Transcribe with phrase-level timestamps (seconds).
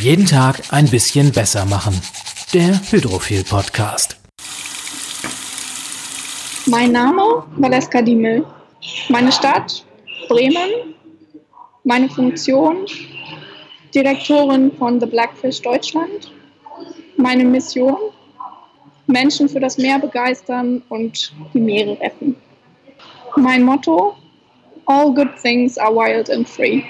[0.00, 1.92] Jeden Tag ein bisschen besser machen.
[2.54, 4.16] Der Hydrophil Podcast.
[6.64, 8.46] Mein Name Valeska Diemel.
[9.10, 9.84] Meine Stadt
[10.28, 10.94] Bremen.
[11.84, 12.86] Meine Funktion
[13.94, 16.32] Direktorin von The Blackfish Deutschland.
[17.18, 17.98] Meine Mission
[19.06, 22.36] Menschen für das Meer begeistern und die Meere retten.
[23.36, 24.16] Mein Motto
[24.86, 26.82] All good things are wild and free.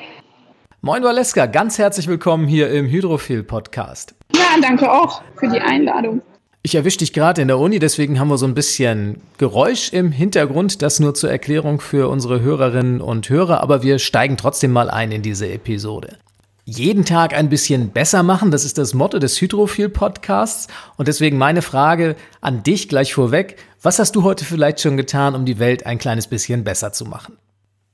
[0.83, 4.15] Moin Valeska, ganz herzlich willkommen hier im Hydrophil Podcast.
[4.35, 6.23] Ja, danke auch für die Einladung.
[6.63, 10.11] Ich erwische dich gerade in der Uni, deswegen haben wir so ein bisschen Geräusch im
[10.11, 14.89] Hintergrund, das nur zur Erklärung für unsere Hörerinnen und Hörer, aber wir steigen trotzdem mal
[14.89, 16.17] ein in diese Episode.
[16.65, 20.67] Jeden Tag ein bisschen besser machen, das ist das Motto des Hydrophil Podcasts
[20.97, 25.35] und deswegen meine Frage an dich gleich vorweg, was hast du heute vielleicht schon getan,
[25.35, 27.37] um die Welt ein kleines bisschen besser zu machen?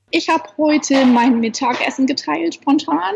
[0.09, 3.15] Ich habe heute mein Mittagessen geteilt, spontan.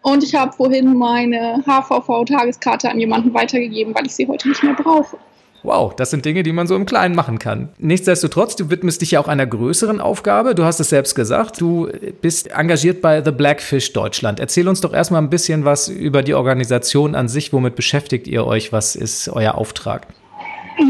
[0.00, 4.74] Und ich habe vorhin meine HVV-Tageskarte an jemanden weitergegeben, weil ich sie heute nicht mehr
[4.74, 5.18] brauche.
[5.62, 7.70] Wow, das sind Dinge, die man so im Kleinen machen kann.
[7.78, 10.54] Nichtsdestotrotz, du widmest dich ja auch einer größeren Aufgabe.
[10.54, 11.88] Du hast es selbst gesagt, du
[12.20, 14.40] bist engagiert bei The Blackfish Deutschland.
[14.40, 17.52] Erzähl uns doch erstmal ein bisschen was über die Organisation an sich.
[17.54, 18.72] Womit beschäftigt ihr euch?
[18.72, 20.06] Was ist euer Auftrag?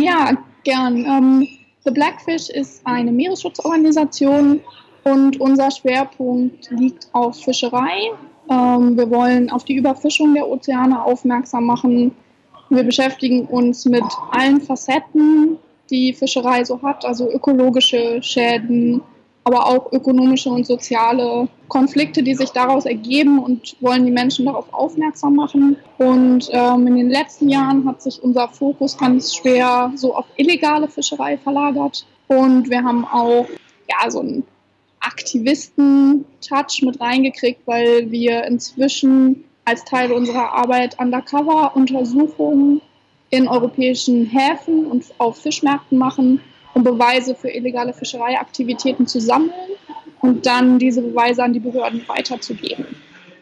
[0.00, 0.32] Ja,
[0.64, 1.04] gern.
[1.04, 1.48] Ähm,
[1.84, 4.60] The Blackfish ist eine Meeresschutzorganisation
[5.04, 8.10] und unser Schwerpunkt liegt auf Fischerei.
[8.50, 12.12] Ähm, wir wollen auf die Überfischung der Ozeane aufmerksam machen.
[12.70, 15.58] Wir beschäftigen uns mit allen Facetten,
[15.90, 19.02] die Fischerei so hat, also ökologische Schäden,
[19.44, 24.72] aber auch ökonomische und soziale Konflikte, die sich daraus ergeben und wollen die Menschen darauf
[24.72, 25.76] aufmerksam machen.
[25.98, 30.88] Und ähm, in den letzten Jahren hat sich unser Fokus ganz schwer so auf illegale
[30.88, 32.06] Fischerei verlagert.
[32.28, 33.46] Und wir haben auch
[33.88, 34.44] ja, so ein
[35.06, 42.80] Aktivisten-Touch mit reingekriegt, weil wir inzwischen als Teil unserer Arbeit Undercover-Untersuchungen
[43.30, 46.40] in europäischen Häfen und auf Fischmärkten machen,
[46.74, 49.52] um Beweise für illegale Fischereiaktivitäten zu sammeln
[50.20, 52.86] und dann diese Beweise an die Behörden weiterzugeben.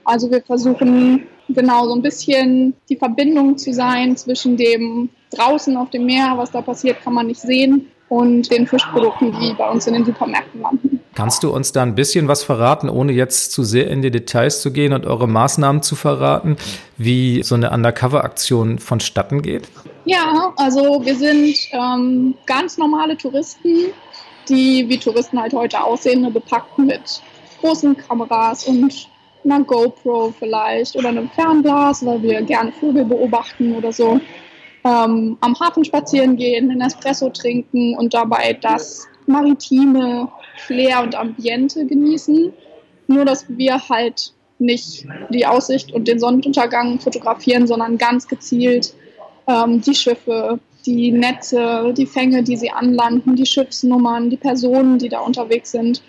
[0.04, 5.90] Also wir versuchen genau so ein bisschen die Verbindung zu sein zwischen dem draußen auf
[5.90, 9.86] dem Meer, was da passiert, kann man nicht sehen, und den Fischprodukten, die bei uns
[9.86, 10.91] in den Supermärkten landen.
[11.14, 14.62] Kannst du uns da ein bisschen was verraten, ohne jetzt zu sehr in die Details
[14.62, 16.56] zu gehen und eure Maßnahmen zu verraten,
[16.96, 19.68] wie so eine Undercover-Aktion vonstatten geht?
[20.06, 23.92] Ja, also wir sind ähm, ganz normale Touristen,
[24.48, 27.20] die wie Touristen halt heute aussehen, bepackt mit
[27.60, 29.08] großen Kameras und
[29.44, 34.20] einer GoPro vielleicht oder einem Fernglas, weil wir gerne Vögel beobachten oder so
[34.84, 40.28] ähm, am Hafen spazieren gehen, einen Espresso trinken und dabei das maritime
[40.66, 42.52] Flair und Ambiente genießen.
[43.08, 48.94] Nur, dass wir halt nicht die Aussicht und den Sonnenuntergang fotografieren, sondern ganz gezielt
[49.48, 55.08] ähm, die Schiffe, die Netze, die Fänge, die sie anlanden, die Schiffsnummern, die Personen, die
[55.08, 56.02] da unterwegs sind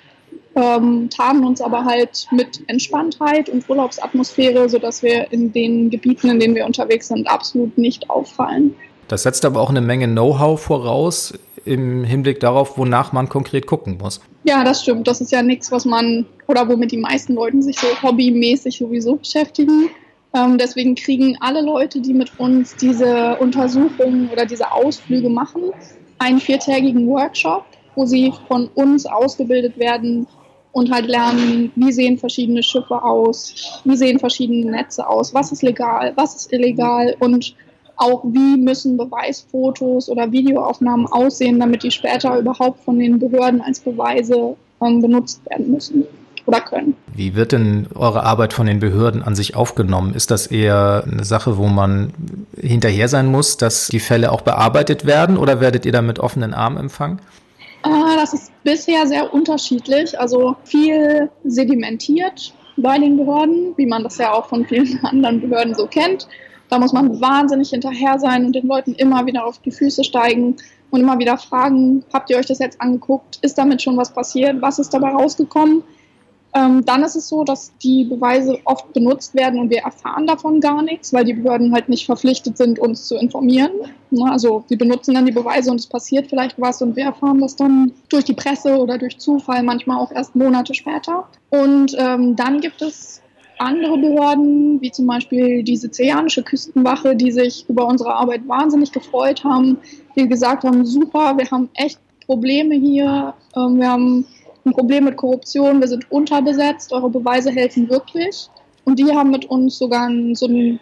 [0.56, 6.40] ähm, tarnen uns aber halt mit Entspanntheit und Urlaubsatmosphäre, sodass wir in den Gebieten, in
[6.40, 8.76] denen wir unterwegs sind, absolut nicht auffallen.
[9.08, 11.34] Das setzt aber auch eine Menge Know-how voraus
[11.66, 14.22] im Hinblick darauf, wonach man konkret gucken muss.
[14.44, 15.08] Ja, das stimmt.
[15.08, 19.16] Das ist ja nichts, was man oder womit die meisten Leute sich so hobbymäßig sowieso
[19.16, 19.90] beschäftigen.
[20.34, 25.72] Ähm, deswegen kriegen alle Leute, die mit uns diese Untersuchungen oder diese Ausflüge machen,
[26.20, 27.66] einen viertägigen Workshop,
[27.96, 30.28] wo sie von uns ausgebildet werden,
[30.74, 35.62] und halt lernen, wie sehen verschiedene Schiffe aus, wie sehen verschiedene Netze aus, was ist
[35.62, 37.56] legal, was ist illegal und
[38.04, 43.80] auch wie müssen Beweisfotos oder Videoaufnahmen aussehen, damit die später überhaupt von den Behörden als
[43.80, 46.04] Beweise ähm, benutzt werden müssen
[46.46, 46.96] oder können.
[47.16, 50.14] Wie wird denn eure Arbeit von den Behörden an sich aufgenommen?
[50.14, 52.14] Ist das eher eine Sache, wo man
[52.60, 56.54] hinterher sein muss, dass die Fälle auch bearbeitet werden oder werdet ihr da mit offenen
[56.54, 57.20] Armen empfangen?
[57.86, 60.20] Äh, das ist bisher sehr unterschiedlich.
[60.20, 65.76] Also viel sedimentiert bei den Behörden, wie man das ja auch von vielen anderen Behörden
[65.76, 66.28] so kennt.
[66.74, 70.56] Da muss man wahnsinnig hinterher sein und den Leuten immer wieder auf die Füße steigen
[70.90, 73.38] und immer wieder fragen, habt ihr euch das jetzt angeguckt?
[73.44, 74.60] Ist damit schon was passiert?
[74.60, 75.84] Was ist dabei rausgekommen?
[76.56, 80.62] Ähm, dann ist es so, dass die Beweise oft benutzt werden und wir erfahren davon
[80.62, 83.72] gar nichts, weil die Behörden halt nicht verpflichtet sind, uns zu informieren.
[84.10, 87.40] Ne, also sie benutzen dann die Beweise und es passiert vielleicht was und wir erfahren
[87.40, 91.28] das dann durch die Presse oder durch Zufall, manchmal auch erst Monate später.
[91.52, 93.23] Und ähm, dann gibt es
[93.60, 99.44] andere Behörden, wie zum Beispiel die sizilianische Küstenwache, die sich über unsere Arbeit wahnsinnig gefreut
[99.44, 99.78] haben,
[100.16, 104.26] die gesagt haben, super, wir haben echt Probleme hier, ähm, wir haben
[104.66, 108.50] ein Problem mit Korruption, wir sind unterbesetzt, eure Beweise helfen wirklich.
[108.86, 110.80] Und die haben mit uns sogar so ein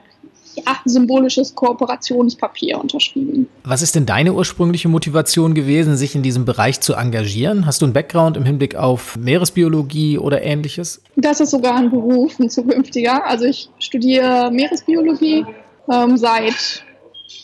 [0.55, 3.47] ja, symbolisches Kooperationspapier unterschrieben.
[3.63, 7.65] Was ist denn deine ursprüngliche Motivation gewesen, sich in diesem Bereich zu engagieren?
[7.65, 11.01] Hast du einen Background im Hinblick auf Meeresbiologie oder ähnliches?
[11.15, 13.25] Das ist sogar ein Beruf, ein zukünftiger.
[13.25, 15.45] Also ich studiere Meeresbiologie
[15.91, 16.83] ähm, seit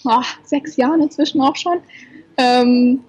[0.05, 1.77] ach, sechs Jahren inzwischen auch schon.
[2.37, 3.01] Ähm,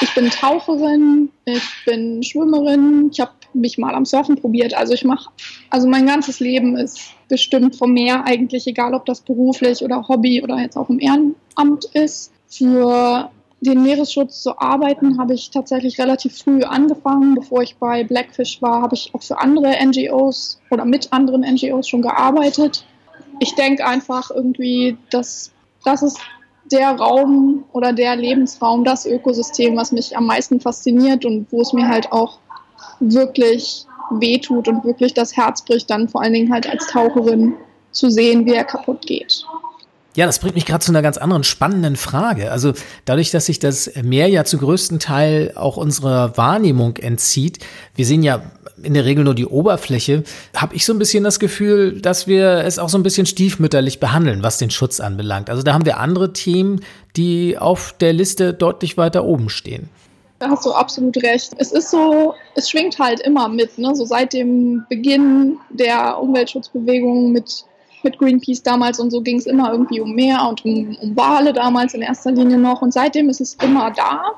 [0.00, 4.74] ich bin Taucherin, ich bin Schwimmerin, ich habe mich mal am Surfen probiert.
[4.74, 5.30] Also ich mache,
[5.70, 10.42] also mein ganzes Leben ist bestimmt vom Meer eigentlich, egal ob das beruflich oder Hobby
[10.42, 12.32] oder jetzt auch im Ehrenamt ist.
[12.48, 13.30] Für
[13.60, 17.34] den Meeresschutz zu arbeiten habe ich tatsächlich relativ früh angefangen.
[17.34, 21.88] Bevor ich bei Blackfish war, habe ich auch für andere NGOs oder mit anderen NGOs
[21.88, 22.84] schon gearbeitet.
[23.40, 25.50] Ich denke einfach irgendwie, dass
[25.84, 26.18] das ist
[26.70, 31.72] der Raum oder der Lebensraum, das Ökosystem, was mich am meisten fasziniert und wo es
[31.72, 32.38] mir halt auch
[33.00, 37.54] wirklich wehtut und wirklich das Herz bricht, dann vor allen Dingen halt als Taucherin
[37.92, 39.44] zu sehen, wie er kaputt geht.
[40.16, 42.52] Ja, das bringt mich gerade zu einer ganz anderen spannenden Frage.
[42.52, 42.72] Also
[43.04, 47.58] dadurch, dass sich das Meer ja zu größten Teil auch unserer Wahrnehmung entzieht,
[47.96, 48.42] wir sehen ja
[48.80, 50.22] in der Regel nur die Oberfläche,
[50.54, 53.98] habe ich so ein bisschen das Gefühl, dass wir es auch so ein bisschen stiefmütterlich
[53.98, 55.50] behandeln, was den Schutz anbelangt.
[55.50, 56.80] Also da haben wir andere Themen,
[57.16, 59.88] die auf der Liste deutlich weiter oben stehen.
[60.44, 61.52] Da hast du absolut recht.
[61.56, 63.94] Es ist so, es schwingt halt immer mit, ne?
[63.94, 67.64] So seit dem Beginn der Umweltschutzbewegung mit,
[68.02, 71.54] mit Greenpeace damals und so ging es immer irgendwie um Meer und um, um Wale
[71.54, 72.82] damals in erster Linie noch.
[72.82, 74.32] Und seitdem ist es immer da.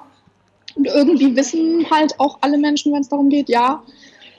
[0.77, 3.83] Und irgendwie wissen halt auch alle Menschen, wenn es darum geht, ja,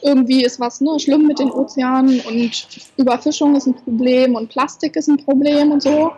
[0.01, 2.65] irgendwie ist was ne, schlimm mit den Ozeanen und
[2.95, 6.13] Überfischung ist ein Problem und Plastik ist ein Problem und so.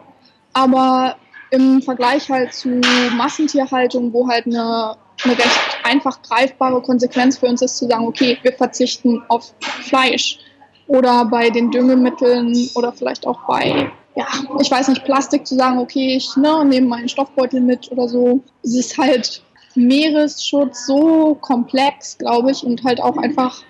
[0.53, 1.15] Aber
[1.49, 2.69] im Vergleich halt zu
[3.17, 8.37] Massentierhaltung, wo halt eine eine recht einfach greifbare Konsequenz für uns ist zu sagen, okay,
[8.41, 10.39] wir verzichten auf Fleisch
[10.87, 14.25] oder bei den Düngemitteln oder vielleicht auch bei, ja,
[14.59, 18.41] ich weiß nicht, Plastik zu sagen, okay, ich ne, nehme meinen Stoffbeutel mit oder so.
[18.63, 19.43] Es ist halt
[19.75, 23.63] Meeresschutz so komplex, glaube ich, und halt auch einfach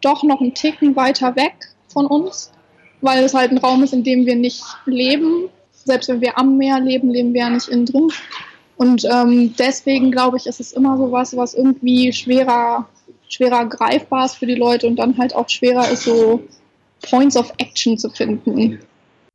[0.00, 1.54] doch noch einen Ticken weiter weg
[1.88, 2.52] von uns,
[3.00, 5.48] weil es halt ein Raum ist, in dem wir nicht leben.
[5.72, 8.08] Selbst wenn wir am Meer leben, leben wir ja nicht innen drin.
[8.76, 12.86] Und ähm, deswegen glaube ich, ist es immer so was, was irgendwie schwerer,
[13.28, 16.42] schwerer greifbar ist für die Leute und dann halt auch schwerer ist, so
[17.02, 18.80] Points of Action zu finden.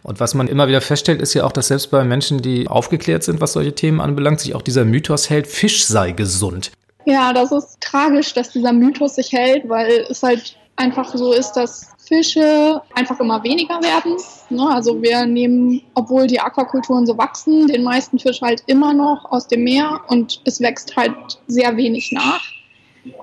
[0.04, 3.24] Und was man immer wieder feststellt, ist ja auch, dass selbst bei Menschen, die aufgeklärt
[3.24, 6.72] sind, was solche Themen anbelangt, sich auch dieser Mythos hält, Fisch sei gesund.
[7.06, 11.54] Ja, das ist tragisch, dass dieser Mythos sich hält, weil es halt einfach so ist,
[11.54, 14.18] dass Fische einfach immer weniger werden.
[14.50, 14.68] Ne?
[14.68, 19.48] Also wir nehmen, obwohl die Aquakulturen so wachsen, den meisten Fisch halt immer noch aus
[19.48, 21.14] dem Meer und es wächst halt
[21.48, 22.42] sehr wenig nach.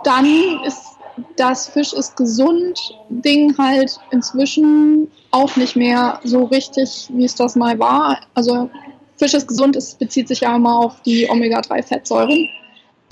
[0.04, 0.92] Dann ist
[1.36, 2.78] das Fisch ist gesund
[3.08, 8.20] Ding halt inzwischen auch nicht mehr so richtig, wie es das mal war.
[8.34, 8.70] Also
[9.16, 12.48] Fisch ist gesund, es bezieht sich ja immer auf die Omega-3-Fettsäuren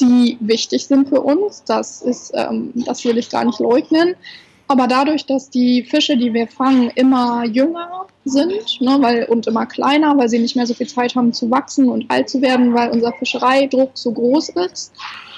[0.00, 1.62] die wichtig sind für uns.
[1.64, 4.16] Das ist, ähm, das will ich gar nicht leugnen.
[4.66, 9.66] Aber dadurch, dass die Fische, die wir fangen, immer jünger sind ne, weil, und immer
[9.66, 12.72] kleiner, weil sie nicht mehr so viel Zeit haben zu wachsen und alt zu werden,
[12.72, 14.92] weil unser Fischereidruck so groß ist,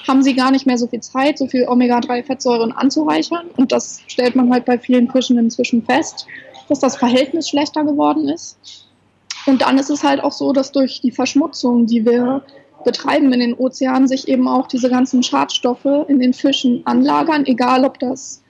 [0.07, 3.47] haben sie gar nicht mehr so viel Zeit, so viel Omega-3-Fettsäuren anzureichern.
[3.57, 6.25] Und das stellt man halt bei vielen Fischen inzwischen fest,
[6.69, 8.57] dass das Verhältnis schlechter geworden ist.
[9.45, 12.43] Und dann ist es halt auch so, dass durch die Verschmutzung, die wir
[12.85, 17.83] betreiben in den Ozeanen, sich eben auch diese ganzen Schadstoffe in den Fischen anlagern, egal
[17.83, 18.41] ob das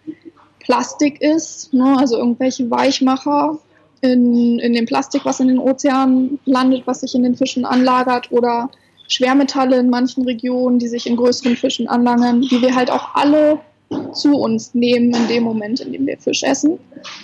[0.68, 3.58] Plastik ist, ne, also irgendwelche Weichmacher
[4.02, 8.30] in, in dem Plastik, was in den Ozeanen landet, was sich in den Fischen anlagert
[8.34, 8.70] oder
[9.08, 13.62] Schwermetalle in manchen Regionen, die sich in größeren Fischen anlagern, die wir halt auch alle
[14.12, 16.78] zu uns nehmen in dem Moment, in dem wir Fisch essen.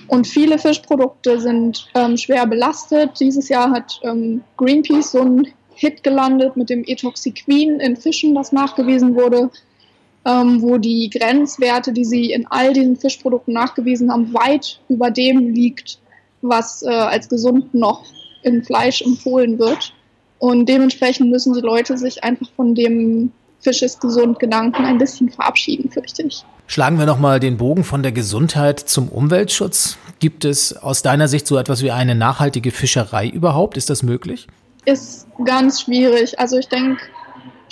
[0.08, 3.20] Und viele Fischprodukte sind ähm, schwer belastet.
[3.20, 8.54] Dieses Jahr hat ähm, Greenpeace so ein Hit gelandet mit dem Etoxiquin in Fischen, das
[8.54, 9.50] nachgewiesen wurde,
[10.26, 15.54] ähm, wo die Grenzwerte, die sie in all diesen Fischprodukten nachgewiesen haben, weit über dem
[15.54, 16.00] liegt,
[16.42, 18.04] was äh, als gesund noch
[18.44, 19.94] in Fleisch empfohlen wird.
[20.40, 25.30] Und dementsprechend müssen die Leute sich einfach von dem Fisch ist gesund Gedanken ein bisschen
[25.30, 26.44] verabschieden, fürchte ich.
[26.68, 29.98] Schlagen wir nochmal den Bogen von der Gesundheit zum Umweltschutz.
[30.20, 33.78] Gibt es aus deiner Sicht so etwas wie eine nachhaltige Fischerei überhaupt?
[33.78, 34.48] Ist das möglich?
[34.86, 36.40] ist ganz schwierig.
[36.40, 37.02] Also ich denke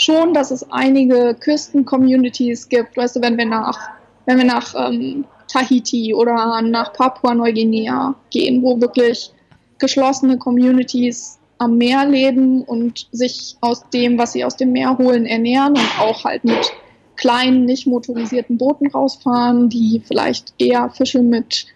[0.02, 2.98] schon, dass es einige Küsten-Communities gibt.
[2.98, 3.78] Weißt du, wenn wir nach,
[4.26, 9.32] wenn wir nach ähm, Tahiti oder nach Papua-Neuguinea gehen, wo wirklich
[9.80, 15.26] geschlossene Communities am Meer leben und sich aus dem, was sie aus dem Meer holen,
[15.26, 16.72] ernähren und auch halt mit
[17.18, 21.68] kleinen, nicht motorisierten Booten rausfahren, die vielleicht eher Fische mit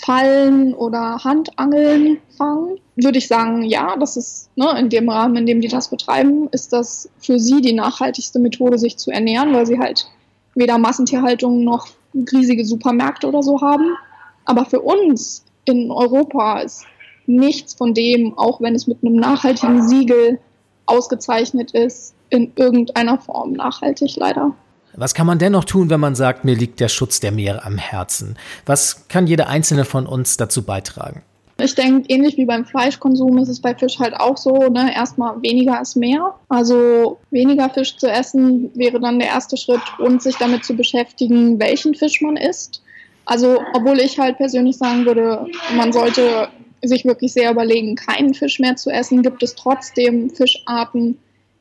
[0.00, 5.46] Fallen oder Handangeln fangen, würde ich sagen, ja, das ist ne, in dem Rahmen, in
[5.46, 9.66] dem die das betreiben, ist das für sie die nachhaltigste Methode, sich zu ernähren, weil
[9.66, 10.06] sie halt
[10.54, 13.96] weder Massentierhaltung noch riesige Supermärkte oder so haben.
[14.44, 16.84] Aber für uns in Europa ist
[17.26, 20.38] nichts von dem, auch wenn es mit einem nachhaltigen Siegel
[20.86, 24.54] ausgezeichnet ist, in irgendeiner Form nachhaltig, leider.
[24.96, 27.78] Was kann man dennoch tun, wenn man sagt, mir liegt der Schutz der Meere am
[27.78, 28.36] Herzen?
[28.66, 31.22] Was kann jeder einzelne von uns dazu beitragen?
[31.62, 34.94] Ich denke, ähnlich wie beim Fleischkonsum ist es bei Fisch halt auch so, ne?
[34.94, 36.34] erstmal weniger ist mehr.
[36.48, 41.60] Also weniger Fisch zu essen wäre dann der erste Schritt und sich damit zu beschäftigen,
[41.60, 42.82] welchen Fisch man isst.
[43.26, 46.48] Also obwohl ich halt persönlich sagen würde, man sollte
[46.82, 51.18] sich wirklich sehr überlegen, keinen Fisch mehr zu essen, gibt es trotzdem Fischarten,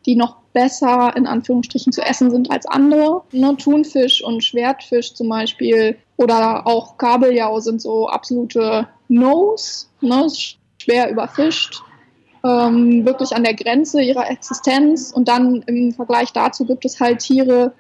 [0.10, 3.22] die noch besser in Anführungsstrichen zu essen sind als andere.
[3.32, 10.28] Ne, Thunfisch und Schwertfisch zum Beispiel oder auch Kabeljau sind so absolute No's, ne,
[10.82, 11.84] schwer überfischt,
[12.44, 15.12] ähm, wirklich an der Grenze ihrer Existenz.
[15.12, 17.74] Und dann im Vergleich dazu gibt es halt Tiere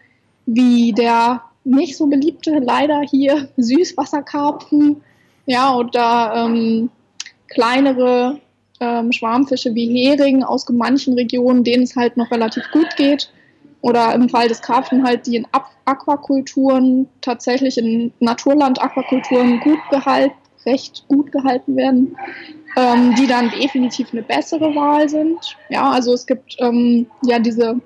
[0.45, 5.01] wie der nicht so beliebte, leider hier Süßwasserkarpfen,
[5.47, 6.91] ja, oder ähm,
[7.47, 8.39] kleinere
[8.79, 13.31] ähm, Schwarmfische wie Hering aus manchen Regionen, denen es halt noch relativ gut geht.
[13.81, 15.47] Oder im Fall des Karpfen halt, die in
[15.85, 22.17] Aquakulturen, tatsächlich in Naturland-Aquakulturen gut gehalten, recht gut gehalten werden,
[22.75, 25.57] ähm, die dann definitiv eine bessere Wahl sind.
[25.69, 27.79] Ja, also es gibt ähm, ja diese,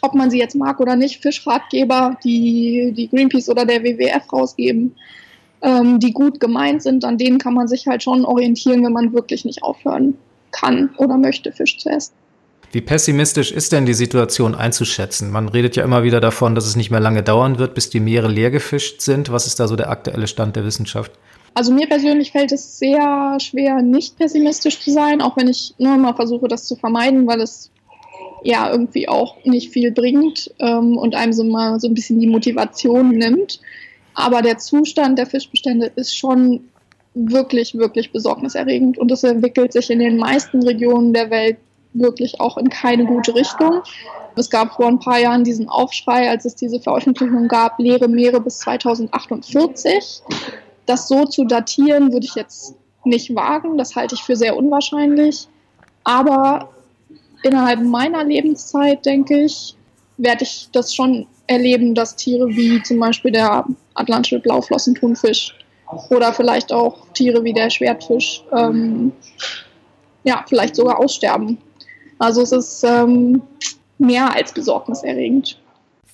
[0.00, 4.96] ob man sie jetzt mag oder nicht, Fischratgeber, die die Greenpeace oder der WWF rausgeben,
[5.62, 9.12] ähm, die gut gemeint sind, an denen kann man sich halt schon orientieren, wenn man
[9.12, 10.14] wirklich nicht aufhören
[10.52, 12.12] kann oder möchte, Fisch zu essen.
[12.72, 15.32] Wie pessimistisch ist denn die Situation einzuschätzen?
[15.32, 17.98] Man redet ja immer wieder davon, dass es nicht mehr lange dauern wird, bis die
[17.98, 19.32] Meere leer gefischt sind.
[19.32, 21.10] Was ist da so der aktuelle Stand der Wissenschaft?
[21.54, 25.96] Also mir persönlich fällt es sehr schwer, nicht pessimistisch zu sein, auch wenn ich nur
[25.96, 27.70] mal versuche, das zu vermeiden, weil es
[28.44, 32.28] ja irgendwie auch nicht viel bringt ähm, und einem so mal so ein bisschen die
[32.28, 33.60] Motivation nimmt.
[34.14, 36.68] Aber der Zustand der Fischbestände ist schon
[37.14, 41.58] wirklich, wirklich besorgniserregend und es entwickelt sich in den meisten Regionen der Welt
[41.92, 43.82] wirklich auch in keine gute Richtung.
[44.36, 48.40] Es gab vor ein paar Jahren diesen Aufschrei, als es diese Veröffentlichung gab, leere Meere
[48.40, 50.22] bis 2048.
[50.86, 52.74] Das so zu datieren, würde ich jetzt
[53.04, 53.76] nicht wagen.
[53.76, 55.48] Das halte ich für sehr unwahrscheinlich.
[56.04, 56.70] Aber
[57.42, 59.74] innerhalb meiner Lebenszeit, denke ich,
[60.16, 63.64] werde ich das schon erleben, dass Tiere wie zum Beispiel der
[63.94, 65.54] atlantische Blauflossentunfisch
[66.08, 69.12] oder vielleicht auch Tiere wie der Schwertfisch ähm,
[70.22, 71.58] ja, vielleicht sogar aussterben.
[72.18, 73.42] Also es ist ähm,
[73.98, 75.58] mehr als besorgniserregend.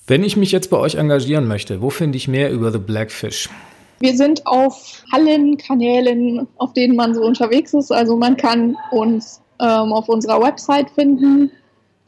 [0.06, 3.50] Wenn ich mich jetzt bei euch engagieren möchte, wo finde ich mehr über The Blackfish?
[3.98, 7.90] Wir sind auf allen Kanälen, auf denen man so unterwegs ist.
[7.90, 11.50] Also man kann uns ähm, auf unserer Website finden,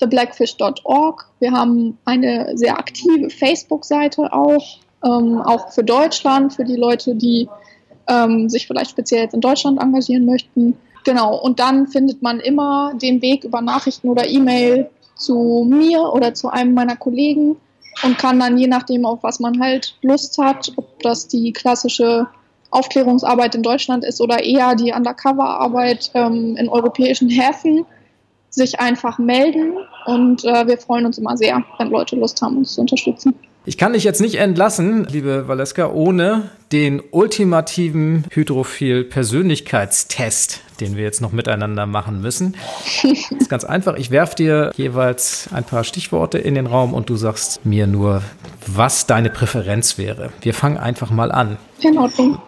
[0.01, 1.27] theblackfish.org.
[1.41, 7.49] Wir haben eine sehr aktive Facebook-Seite auch, ähm, auch für Deutschland, für die Leute, die
[8.09, 10.77] ähm, sich vielleicht speziell jetzt in Deutschland engagieren möchten.
[11.05, 16.35] Genau, und dann findet man immer den Weg über Nachrichten oder E-Mail zu mir oder
[16.35, 17.57] zu einem meiner Kollegen
[18.05, 22.27] und kann dann je nachdem, auf was man halt Lust hat, ob das die klassische
[22.71, 27.87] Aufklärungsarbeit in Deutschland ist oder eher die Undercover-Arbeit ähm, in europäischen Häfen,
[28.59, 32.75] sich einfach melden und äh, wir freuen uns immer sehr, wenn Leute Lust haben, uns
[32.75, 33.35] zu unterstützen.
[33.65, 41.21] Ich kann dich jetzt nicht entlassen, liebe Valeska, ohne den ultimativen Hydrophil-Persönlichkeitstest, den wir jetzt
[41.21, 42.57] noch miteinander machen müssen.
[43.03, 43.97] Das ist ganz einfach.
[43.97, 48.23] Ich werfe dir jeweils ein paar Stichworte in den Raum und du sagst mir nur,
[48.67, 50.31] was deine Präferenz wäre.
[50.41, 51.59] Wir fangen einfach mal an.
[51.83, 52.41] In Ordnung.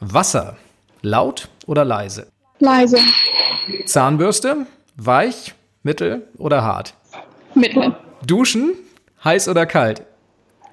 [0.00, 0.58] Wasser,
[1.00, 2.26] laut oder leise?
[2.58, 2.98] Leise.
[3.86, 4.66] Zahnbürste,
[5.06, 6.94] weich, mittel oder hart?
[7.54, 7.94] Mittel.
[8.26, 8.74] Duschen,
[9.24, 10.02] heiß oder kalt?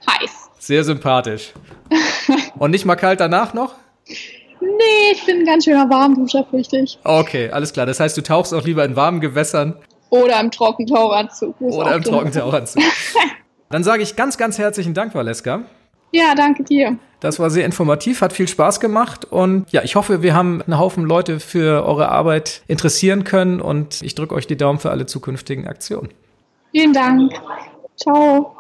[0.10, 0.50] Heiß.
[0.60, 1.54] Sehr sympathisch.
[2.60, 3.76] Und nicht mal kalt danach noch?
[4.60, 7.00] Nee, ich bin ein ganz schöner Warmduscher, fürchte ich.
[7.04, 7.86] Okay, alles klar.
[7.86, 9.76] Das heißt, du tauchst auch lieber in warmen Gewässern.
[10.10, 11.60] Oder im Trockentauchanzug.
[11.62, 12.84] Oder im Trockentauchanzug.
[13.70, 15.64] Dann sage ich ganz, ganz herzlichen Dank, Valeska.
[16.12, 16.98] Ja, danke dir.
[17.20, 20.78] Das war sehr informativ, hat viel Spaß gemacht und ja, ich hoffe, wir haben einen
[20.78, 25.08] Haufen Leute für eure Arbeit interessieren können und ich drücke euch die Daumen für alle
[25.08, 26.10] zukünftigen Aktionen.
[26.72, 27.34] Vielen Dank.
[27.96, 28.54] Ciao.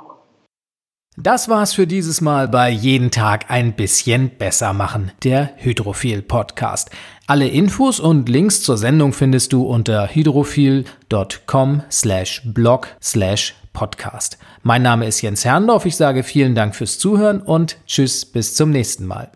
[1.20, 6.92] Das war's für dieses Mal bei Jeden Tag ein bisschen besser machen, der Hydrophil Podcast.
[7.26, 14.40] Alle Infos und Links zur Sendung findest du unter hydrophil.com slash blog slash podcast.
[14.64, 15.86] Mein Name ist Jens Herrndorf.
[15.86, 19.30] Ich sage vielen Dank fürs Zuhören und tschüss bis zum nächsten Mal.